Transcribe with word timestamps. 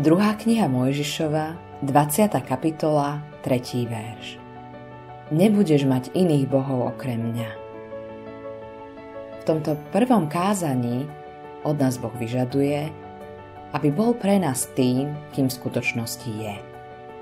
Druhá 0.00 0.32
kniha 0.32 0.64
Mojžišova, 0.64 1.60
20. 1.84 2.32
kapitola, 2.48 3.20
3. 3.44 3.84
verš. 3.84 4.40
Nebudeš 5.28 5.84
mať 5.84 6.16
iných 6.16 6.48
bohov 6.48 6.96
okrem 6.96 7.20
mňa. 7.20 7.50
V 9.36 9.42
tomto 9.44 9.76
prvom 9.92 10.24
kázaní 10.24 11.04
od 11.68 11.76
nás 11.76 12.00
Boh 12.00 12.16
vyžaduje, 12.16 12.88
aby 13.76 13.88
bol 13.92 14.16
pre 14.16 14.40
nás 14.40 14.72
tým, 14.72 15.12
kým 15.36 15.52
v 15.52 15.56
skutočnosti 15.60 16.32
je, 16.32 16.56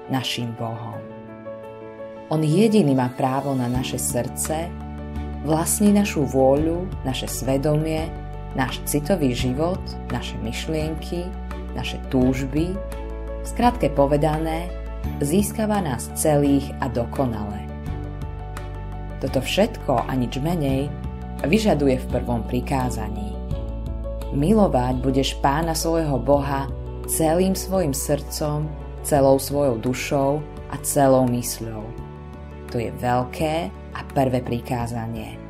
našim 0.07 0.55
Bohom. 0.55 1.03
On 2.31 2.39
jediný 2.39 2.95
má 2.95 3.11
právo 3.11 3.59
na 3.59 3.67
naše 3.67 3.99
srdce, 3.99 4.71
vlastní 5.43 5.91
našu 5.91 6.31
vôľu, 6.31 6.87
naše 7.03 7.27
svedomie, 7.27 8.07
náš 8.55 8.79
citový 8.87 9.35
život, 9.35 9.83
naše 10.15 10.39
myšlienky, 10.47 11.27
naše 11.77 12.01
túžby, 12.09 12.77
skrátke 13.45 13.93
povedané, 13.93 14.69
získava 15.21 15.81
nás 15.81 16.13
celých 16.15 16.69
a 16.79 16.89
dokonale. 16.93 17.65
Toto 19.19 19.43
všetko 19.43 20.07
a 20.07 20.13
nič 20.15 20.39
menej 20.39 20.87
vyžaduje 21.43 21.99
v 21.99 22.11
prvom 22.11 22.47
prikázaní. 22.47 23.35
Milovať 24.31 24.95
budeš 25.01 25.35
pána 25.41 25.73
svojho 25.75 26.21
Boha 26.21 26.71
celým 27.09 27.57
svojim 27.57 27.97
srdcom, 27.97 28.69
celou 29.03 29.41
svojou 29.41 29.81
dušou 29.81 30.31
a 30.69 30.77
celou 30.85 31.25
mysľou. 31.33 31.83
To 32.69 32.77
je 32.77 32.93
veľké 33.01 33.73
a 33.97 34.01
prvé 34.13 34.45
prikázanie. 34.45 35.41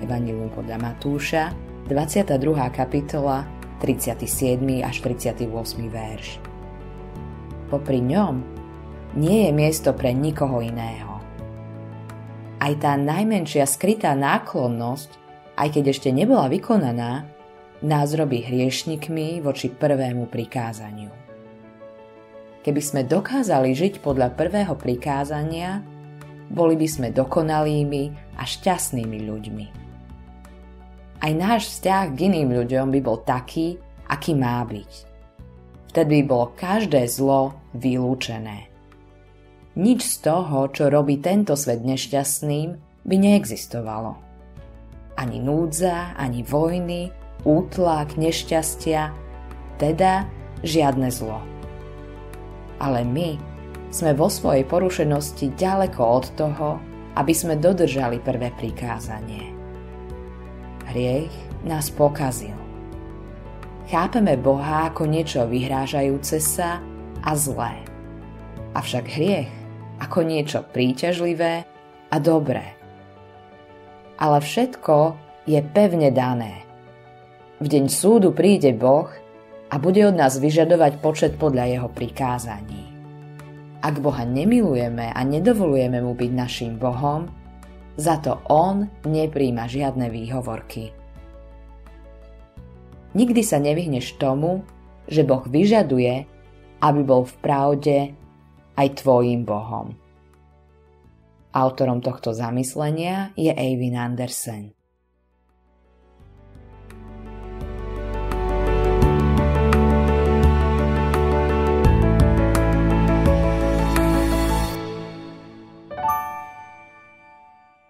Evangelium 0.00 0.48
podľa 0.50 0.80
Matúša, 0.80 1.52
22. 1.86 2.40
kapitola, 2.72 3.44
37. 3.78 4.60
až 4.80 4.96
38. 5.04 5.48
verš. 5.92 6.40
Popri 7.68 8.00
ňom 8.00 8.40
nie 9.16 9.48
je 9.48 9.52
miesto 9.52 9.92
pre 9.92 10.16
nikoho 10.16 10.64
iného. 10.64 11.20
Aj 12.56 12.72
tá 12.80 12.96
najmenšia 12.96 13.68
skrytá 13.68 14.16
náklonnosť, 14.16 15.10
aj 15.60 15.68
keď 15.76 15.84
ešte 15.92 16.08
nebola 16.08 16.48
vykonaná, 16.48 17.28
nás 17.84 18.16
robí 18.16 18.40
hriešnikmi 18.40 19.44
voči 19.44 19.68
prvému 19.68 20.32
prikázaniu. 20.32 21.12
Keby 22.64 22.82
sme 22.82 23.02
dokázali 23.06 23.76
žiť 23.76 24.00
podľa 24.02 24.34
prvého 24.34 24.74
prikázania, 24.74 25.84
boli 26.50 26.74
by 26.74 26.88
sme 26.88 27.08
dokonalými 27.14 28.34
a 28.40 28.42
šťastnými 28.42 29.18
ľuďmi. 29.22 29.85
Aj 31.26 31.34
náš 31.34 31.74
vzťah 31.74 32.14
k 32.14 32.30
iným 32.30 32.54
ľuďom 32.54 32.86
by 32.94 33.00
bol 33.02 33.18
taký, 33.26 33.82
aký 34.06 34.38
má 34.38 34.62
byť. 34.62 34.92
Vtedy 35.90 36.22
by 36.22 36.28
bolo 36.30 36.54
každé 36.54 37.02
zlo 37.10 37.58
vylúčené. 37.74 38.70
Nič 39.74 40.06
z 40.06 40.16
toho, 40.22 40.70
čo 40.70 40.86
robí 40.86 41.18
tento 41.18 41.58
svet 41.58 41.82
nešťastným, 41.82 42.78
by 43.02 43.16
neexistovalo. 43.18 44.14
Ani 45.18 45.42
núdza, 45.42 46.14
ani 46.14 46.46
vojny, 46.46 47.10
útlak, 47.42 48.14
nešťastia, 48.14 49.10
teda 49.82 50.30
žiadne 50.62 51.10
zlo. 51.10 51.42
Ale 52.78 53.02
my 53.02 53.34
sme 53.90 54.14
vo 54.14 54.30
svojej 54.30 54.62
porušenosti 54.62 55.58
ďaleko 55.58 56.02
od 56.06 56.26
toho, 56.38 56.78
aby 57.18 57.34
sme 57.34 57.58
dodržali 57.58 58.22
prvé 58.22 58.54
prikázanie. 58.54 59.55
Hriech 60.86 61.34
nás 61.66 61.90
pokazil. 61.90 62.54
Chápeme 63.86 64.34
Boha 64.38 64.90
ako 64.90 65.06
niečo 65.06 65.46
vyhrážajúce 65.46 66.42
sa 66.42 66.82
a 67.22 67.32
zlé. 67.38 67.82
Avšak 68.74 69.06
hriech 69.06 69.50
ako 70.02 70.26
niečo 70.26 70.66
príťažlivé 70.74 71.66
a 72.10 72.16
dobré. 72.18 72.74
Ale 74.18 74.38
všetko 74.42 75.14
je 75.46 75.60
pevne 75.70 76.10
dané. 76.10 76.66
V 77.62 77.66
deň 77.70 77.86
súdu 77.88 78.34
príde 78.34 78.74
Boh 78.74 79.08
a 79.70 79.74
bude 79.78 80.02
od 80.06 80.14
nás 80.14 80.38
vyžadovať 80.38 80.98
počet 81.00 81.32
podľa 81.38 81.64
jeho 81.78 81.88
prikázaní. 81.90 82.84
Ak 83.86 84.02
Boha 84.02 84.26
nemilujeme 84.26 85.14
a 85.14 85.20
nedovolujeme 85.22 86.02
mu 86.02 86.18
byť 86.18 86.30
našim 86.34 86.74
Bohom, 86.74 87.30
za 87.96 88.20
to 88.20 88.38
On 88.52 88.84
nepríjma 89.04 89.68
žiadne 89.68 90.12
výhovorky. 90.12 90.92
Nikdy 93.16 93.42
sa 93.42 93.56
nevyhneš 93.56 94.20
tomu, 94.20 94.60
že 95.08 95.24
Boh 95.24 95.40
vyžaduje, 95.48 96.28
aby 96.84 97.00
bol 97.00 97.24
v 97.24 97.34
pravde 97.40 97.96
aj 98.76 99.00
tvojim 99.00 99.48
Bohom. 99.48 99.96
Autorom 101.56 102.04
tohto 102.04 102.36
zamyslenia 102.36 103.32
je 103.32 103.48
Eivin 103.48 103.96
Andersen. 103.96 104.76